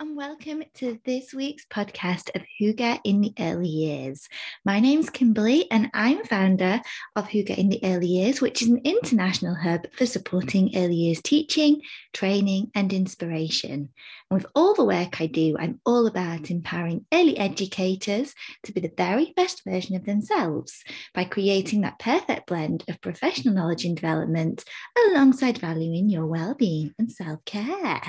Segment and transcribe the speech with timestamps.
[0.00, 4.26] and welcome to this week's podcast of Hygge in the Early Years.
[4.64, 6.80] My name's Kimberly, and I'm founder
[7.14, 11.20] of Hygge in the Early Years, which is an international hub for supporting early years
[11.20, 11.82] teaching,
[12.14, 13.90] training, and inspiration.
[14.32, 18.90] With all the work I do, I'm all about empowering early educators to be the
[18.96, 24.64] very best version of themselves by creating that perfect blend of professional knowledge and development
[25.06, 28.00] alongside valuing your well-being and self-care.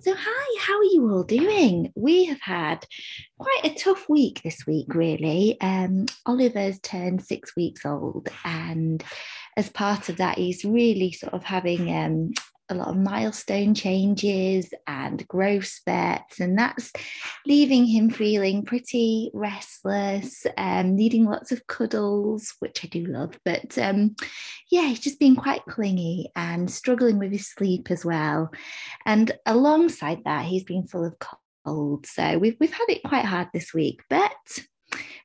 [0.00, 1.90] So, hi, how are you all doing?
[1.96, 2.84] We have had
[3.38, 5.58] quite a tough week this week, really.
[5.62, 9.02] Um, Oliver's turned six weeks old, and
[9.56, 12.32] as part of that, he's really sort of having um,
[12.68, 16.92] a lot of milestone changes and growth spurts, and that's
[17.46, 23.38] leaving him feeling pretty restless, um, needing lots of cuddles, which I do love.
[23.44, 24.16] But um,
[24.70, 28.50] yeah, he's just being quite clingy and struggling with his sleep as well.
[29.04, 31.16] And alongside that, he's been full of
[31.64, 32.06] cold.
[32.06, 34.32] So we've we've had it quite hard this week, but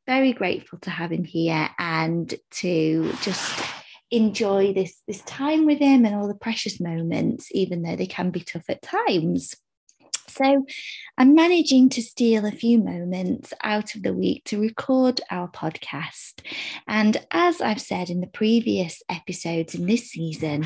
[0.07, 3.80] very grateful to have him here and to just
[4.11, 8.29] enjoy this this time with him and all the precious moments even though they can
[8.29, 9.55] be tough at times
[10.31, 10.65] so
[11.17, 16.41] I'm managing to steal a few moments out of the week to record our podcast.
[16.87, 20.65] And as I've said in the previous episodes in this season,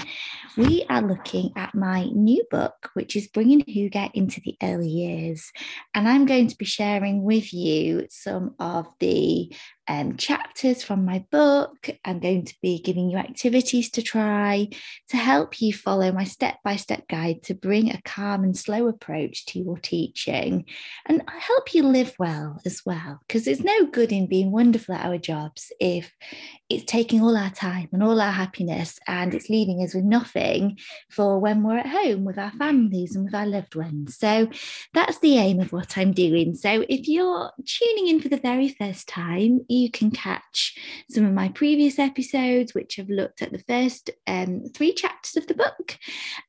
[0.55, 5.51] we are looking at my new book, which is Bringing Hygge into the Early Years.
[5.95, 9.51] And I'm going to be sharing with you some of the
[9.87, 11.89] um, chapters from my book.
[12.03, 14.69] I'm going to be giving you activities to try
[15.09, 18.87] to help you follow my step by step guide to bring a calm and slow
[18.87, 20.65] approach to your teaching
[21.05, 23.19] and help you live well as well.
[23.27, 26.11] Because there's no good in being wonderful at our jobs if
[26.69, 30.79] it's taking all our time and all our happiness and it's leaving us with nothing
[31.09, 34.17] for when we're at home with our families and with our loved ones.
[34.17, 34.49] So
[34.93, 36.55] that's the aim of what I'm doing.
[36.55, 40.77] So if you're tuning in for the very first time, you can catch
[41.09, 45.47] some of my previous episodes, which have looked at the first um, three chapters of
[45.47, 45.97] the book.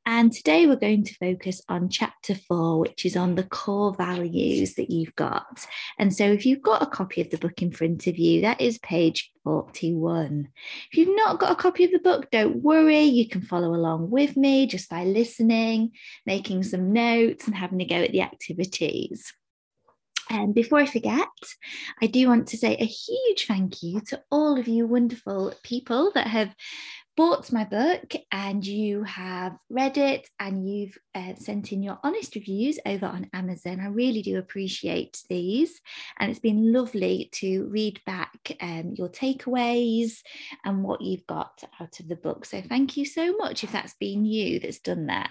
[0.05, 4.75] And today we're going to focus on chapter four, which is on the core values
[4.75, 5.67] that you've got.
[5.99, 8.61] And so if you've got a copy of the book in front of you, that
[8.61, 10.49] is page 41.
[10.91, 13.03] If you've not got a copy of the book, don't worry.
[13.03, 15.93] You can follow along with me just by listening,
[16.25, 19.33] making some notes, and having a go at the activities.
[20.31, 21.29] And before I forget,
[22.03, 26.11] I do want to say a huge thank you to all of you wonderful people
[26.15, 26.55] that have
[27.17, 32.35] bought my book and you have read it and you've uh, sent in your honest
[32.35, 33.81] reviews over on Amazon.
[33.81, 35.81] I really do appreciate these.
[36.19, 40.19] And it's been lovely to read back um, your takeaways
[40.65, 42.45] and what you've got out of the book.
[42.45, 45.31] So thank you so much if that's been you that's done that.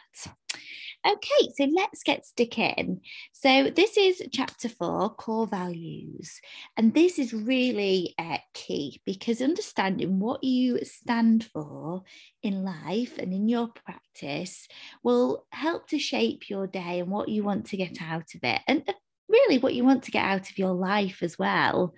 [1.08, 3.00] Okay, so let's get stuck in.
[3.32, 6.42] So this is chapter four, core values.
[6.78, 12.04] And this is really uh, key because understanding what you stand for
[12.42, 14.68] in life and in your practice
[15.04, 18.62] will help to shape your day and what you want to get out of it.
[18.68, 18.94] And uh,
[19.30, 21.94] really what you want to get out of your life as well.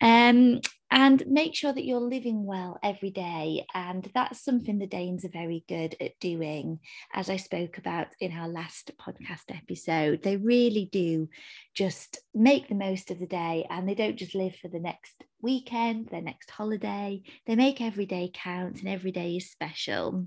[0.00, 0.60] Um,
[0.90, 3.64] and make sure that you're living well every day.
[3.74, 6.80] And that's something the Danes are very good at doing,
[7.12, 10.22] as I spoke about in our last podcast episode.
[10.22, 11.28] They really do
[11.74, 15.22] just make the most of the day and they don't just live for the next
[15.40, 17.22] weekend, their next holiday.
[17.46, 20.26] They make every day count and every day is special.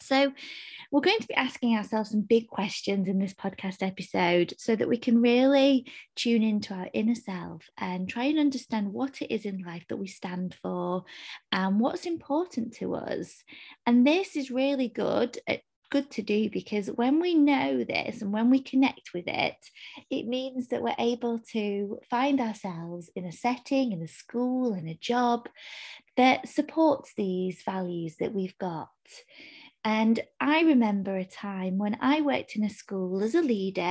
[0.00, 0.32] So,
[0.90, 4.88] we're going to be asking ourselves some big questions in this podcast episode so that
[4.88, 9.44] we can really tune into our inner self and try and understand what it is
[9.44, 11.02] in life that we stand for
[11.50, 13.42] and what's important to us.
[13.84, 18.32] And this is really good at good to do because when we know this and
[18.32, 19.56] when we connect with it,
[20.10, 24.88] it means that we're able to find ourselves in a setting, in a school, in
[24.88, 25.48] a job
[26.16, 28.88] that supports these values that we've got.
[29.84, 33.82] And I remember a time when I worked in a school as a leader.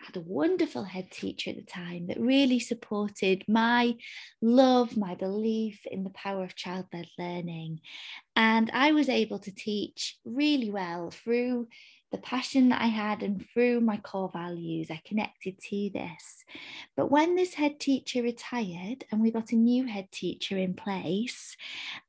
[0.00, 3.96] I had a wonderful head teacher at the time that really supported my
[4.40, 7.80] love, my belief in the power of child led learning.
[8.36, 11.68] And I was able to teach really well through
[12.10, 16.44] the passion that I had and through my core values, I connected to this.
[16.96, 21.56] But when this head teacher retired and we got a new head teacher in place,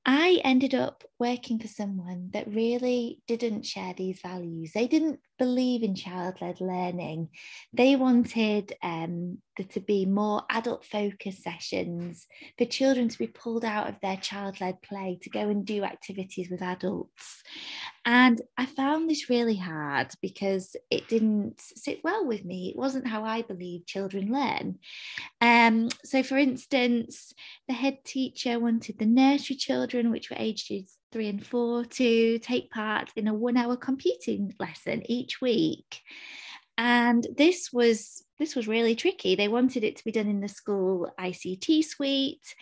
[0.06, 4.72] I ended up working for someone that really didn't share these values.
[4.74, 7.30] They didn't believe in child led learning.
[7.74, 12.27] They wanted um, there to be more adult focused sessions
[12.57, 15.83] for children to be pulled out of their child led play to go and do
[15.83, 17.41] activities with adults.
[18.06, 22.69] And I found this really hard because it didn't sit well with me.
[22.69, 24.80] It wasn't how I believe children learn.
[25.41, 27.33] Um, so, for instance,
[27.68, 32.72] the head teacher wanted the nursery children, which were ages three and four, to take
[32.72, 36.02] part in a one hour computing lesson each week.
[36.78, 39.36] And this was this was really tricky.
[39.36, 42.56] They wanted it to be done in the school ICT suite,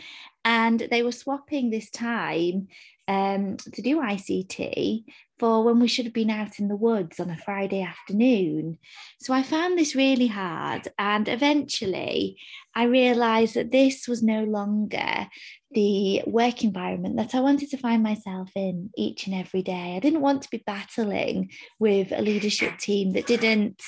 [0.43, 2.67] and they were swapping this time
[3.07, 5.03] um, to do ICT
[5.39, 8.77] for when we should have been out in the woods on a Friday afternoon.
[9.19, 10.87] So I found this really hard.
[10.97, 12.37] And eventually
[12.75, 15.27] I realized that this was no longer
[15.71, 19.95] the work environment that I wanted to find myself in each and every day.
[19.95, 23.81] I didn't want to be battling with a leadership team that didn't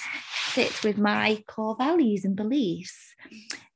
[0.50, 3.16] sit with my core values and beliefs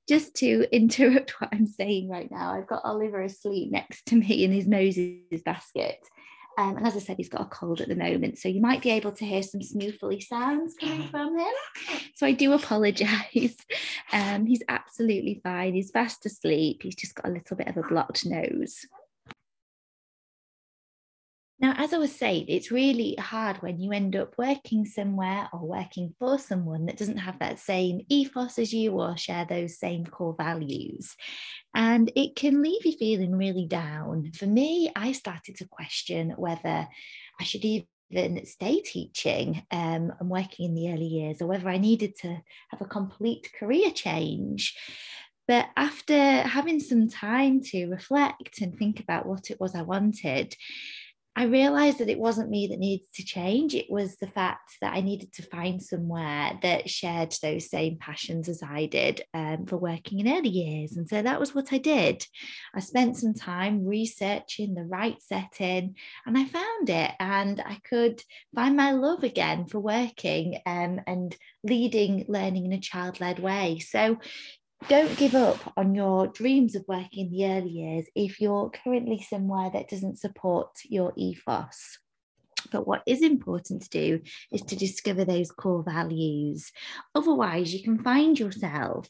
[0.08, 4.44] just to interrupt what I'm saying right now, I've got Oliver asleep next to me
[4.44, 5.98] in his Moses basket.
[6.58, 8.38] Um, and as I said, he's got a cold at the moment.
[8.38, 11.54] So you might be able to hear some snoofly sounds coming from him.
[12.16, 13.58] So I do apologise.
[14.12, 15.74] Um, he's absolutely fine.
[15.74, 16.84] He's fast asleep.
[16.84, 18.86] He's just got a little bit of a blocked nose.
[21.64, 25.66] Now, as I was saying, it's really hard when you end up working somewhere or
[25.66, 30.06] working for someone that doesn't have that same ethos as you or share those same
[30.06, 31.16] core values.
[31.74, 34.34] And it can leave you feeling really down.
[34.34, 36.86] For me, I started to question whether
[37.40, 41.78] I should even stay teaching um, and working in the early years or whether I
[41.78, 44.76] needed to have a complete career change.
[45.48, 50.56] But after having some time to reflect and think about what it was I wanted,
[51.36, 53.74] I realized that it wasn't me that needed to change.
[53.74, 58.48] It was the fact that I needed to find somewhere that shared those same passions
[58.48, 60.96] as I did um, for working in early years.
[60.96, 62.24] And so that was what I did.
[62.76, 65.96] I spent some time researching the right setting
[66.28, 67.12] and I found it.
[67.20, 68.22] And I could
[68.54, 73.80] find my love again for working um, and leading learning in a child led way.
[73.80, 74.20] So
[74.88, 79.22] don't give up on your dreams of working in the early years if you're currently
[79.22, 82.00] somewhere that doesn't support your ethos.
[82.72, 84.22] But what is important to do
[84.52, 86.72] is to discover those core values.
[87.14, 89.08] Otherwise, you can find yourself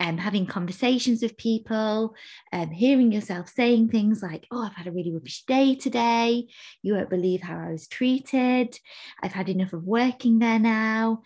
[0.00, 2.14] um, having conversations with people,
[2.52, 6.46] um, hearing yourself saying things like, Oh, I've had a really rubbish day today.
[6.82, 8.78] You won't believe how I was treated.
[9.22, 11.22] I've had enough of working there now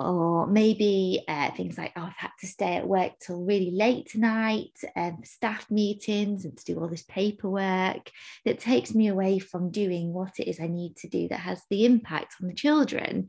[0.00, 4.08] or maybe uh, things like, oh, I've had to stay at work till really late
[4.08, 8.10] tonight and um, staff meetings and to do all this paperwork
[8.46, 11.60] that takes me away from doing what it is I need to do that has
[11.68, 13.28] the impact on the children.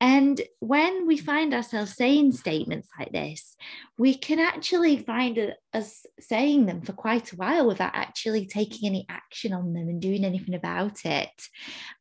[0.00, 3.56] And when we find ourselves saying statements like this,
[3.98, 9.04] we can actually find us saying them for quite a while without actually taking any
[9.10, 11.28] action on them and doing anything about it.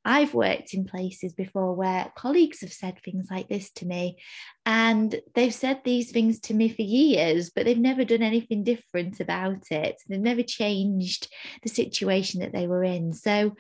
[0.06, 4.20] I've worked in places before where colleagues have said things like this to me
[4.66, 9.20] and they've said these things to me for years, but they've never done anything different
[9.20, 10.02] about it.
[10.08, 11.28] They've never changed
[11.64, 13.12] the situation that they were in.
[13.12, 13.56] So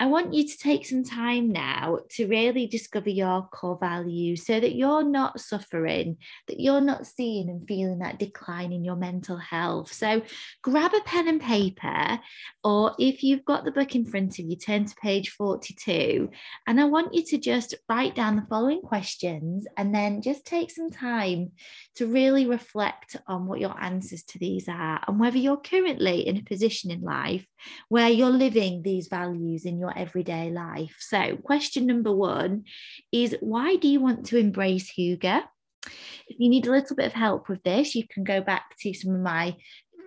[0.00, 4.58] I want you to take some time now to really discover your core values so
[4.58, 6.16] that you're not suffering,
[6.48, 9.92] that you're not seeing and feeling that decline in your mental health.
[9.92, 10.22] So
[10.62, 12.18] grab a pen and paper,
[12.64, 16.30] or if you've got the book in front of you, turn to page 42.
[16.66, 20.70] And I want you to just write down the following questions and then just take
[20.70, 21.52] some time
[21.96, 26.36] to really reflect on what your answers to these are and whether you're currently in
[26.36, 27.46] a position in life
[27.88, 30.96] where you're living these values in your everyday life.
[31.00, 32.64] So, question number one
[33.12, 35.42] is why do you want to embrace Hygge?
[36.28, 38.94] If you need a little bit of help with this, you can go back to
[38.94, 39.56] some of my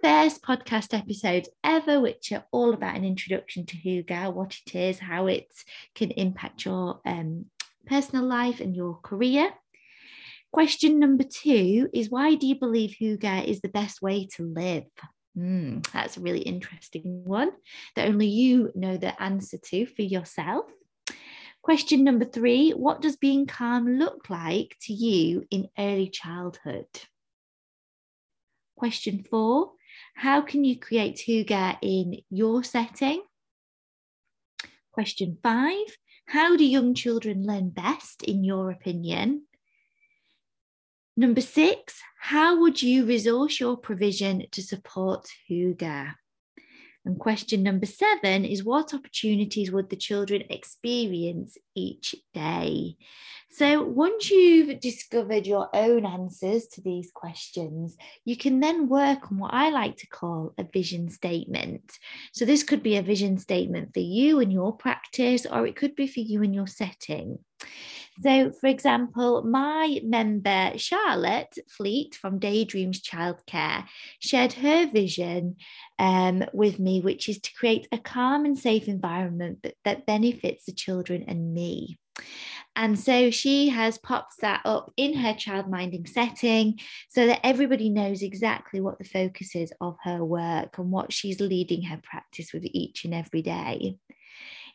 [0.04, 5.00] first podcast episodes ever, which are all about an introduction to Hygge, what it is,
[5.00, 5.48] how it
[5.96, 7.46] can impact your um,
[7.86, 9.52] personal life and your career.
[10.52, 14.84] Question number two is why do you believe Hygge is the best way to live?
[15.38, 17.52] Mm, that's a really interesting one
[17.96, 20.66] that only you know the answer to for yourself.
[21.62, 26.88] Question number three What does being calm look like to you in early childhood?
[28.76, 29.72] Question four
[30.16, 33.24] How can you create Hygge in your setting?
[34.92, 39.44] Question five How do young children learn best, in your opinion?
[41.18, 46.14] Number six, how would you resource your provision to support Hygge?
[47.04, 52.96] And question number seven is what opportunities would the children experience each day?
[53.50, 59.40] So, once you've discovered your own answers to these questions, you can then work on
[59.40, 61.98] what I like to call a vision statement.
[62.34, 65.96] So, this could be a vision statement for you and your practice, or it could
[65.96, 67.40] be for you and your setting.
[68.22, 73.86] So, for example, my member Charlotte Fleet from Daydreams Childcare
[74.20, 75.56] shared her vision
[75.98, 80.66] um, with me, which is to create a calm and safe environment that, that benefits
[80.66, 81.98] the children and me.
[82.76, 88.22] And so she has popped that up in her childminding setting so that everybody knows
[88.22, 92.64] exactly what the focus is of her work and what she's leading her practice with
[92.66, 93.98] each and every day.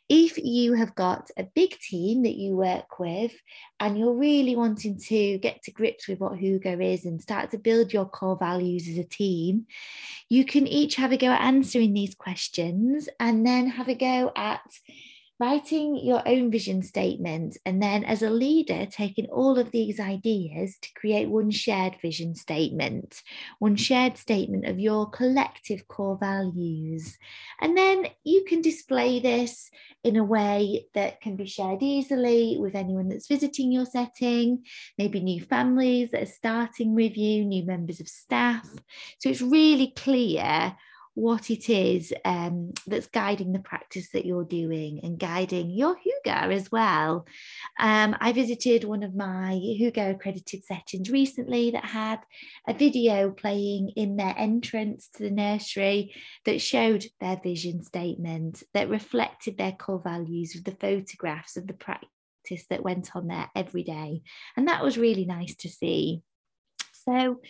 [0.08, 3.32] If you have got a big team that you work with
[3.80, 7.58] and you're really wanting to get to grips with what Hygge is and start to
[7.58, 9.66] build your core values as a team,
[10.28, 14.30] you can each have a go at answering these questions and then have a go
[14.36, 14.60] at
[15.38, 20.78] writing your own vision statement, and then as a leader, taking all of these ideas
[20.80, 23.22] to create one shared vision statement,
[23.58, 27.18] one shared statement of your collective core values.
[27.60, 29.70] And then you can display this
[30.02, 34.64] in a way that can be shared easily with anyone that's visiting your setting,
[34.96, 38.66] maybe new families that are starting with you, new members of staff.
[39.18, 40.76] So it's really clear
[41.16, 46.52] what it is um, that's guiding the practice that you're doing and guiding your Hygge
[46.52, 47.26] as well.
[47.80, 52.20] Um, I visited one of my Hygge accredited settings recently that had
[52.68, 58.90] a video playing in their entrance to the nursery that showed their vision statement, that
[58.90, 63.84] reflected their core values with the photographs of the practice that went on there every
[63.84, 64.20] day.
[64.54, 66.20] And that was really nice to see.
[67.08, 67.40] So,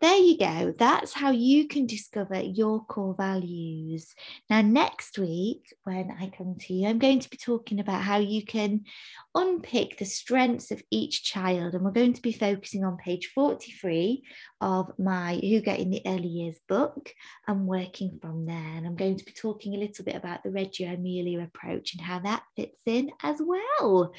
[0.00, 0.74] there you go.
[0.78, 4.14] That's how you can discover your core values.
[4.50, 8.18] Now, next week, when I come to you, I'm going to be talking about how
[8.18, 8.84] you can
[9.34, 11.74] unpick the strengths of each child.
[11.74, 14.22] And we're going to be focusing on page 43
[14.60, 17.14] of my Hygge in the Early Years book
[17.48, 18.56] and working from there.
[18.56, 22.02] And I'm going to be talking a little bit about the Reggio Emilia approach and
[22.02, 24.12] how that fits in as well.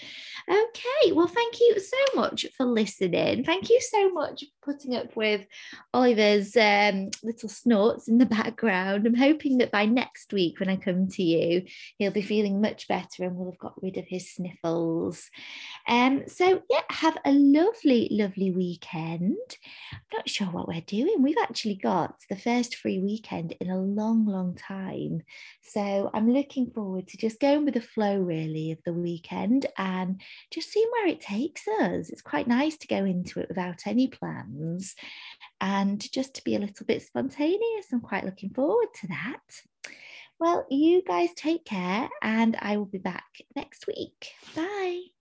[0.50, 3.44] Okay, well, thank you so much for listening.
[3.44, 5.46] Thank you so much for putting up with
[5.94, 9.08] Oliver's um, little snorts in the background.
[9.08, 11.64] I'm hoping that by next week, when I come to you,
[11.98, 15.30] he'll be feeling much better and we'll have got rid of his sniffles.
[15.88, 19.38] Um, so, yeah, have a lovely, lovely weekend.
[19.92, 21.22] I'm not sure what we're doing.
[21.22, 25.24] We've actually got the first free weekend in a long, long time.
[25.62, 30.22] So, I'm looking forward to just going with the flow, really, of the weekend and
[30.52, 32.10] just seeing where it takes us.
[32.10, 34.96] It's quite nice to go into it without any plans
[35.62, 37.88] and just to be a little bit spontaneous.
[37.92, 39.94] I'm quite looking forward to that.
[40.40, 44.34] Well, you guys take care, and I will be back next week.
[44.56, 45.17] Bye.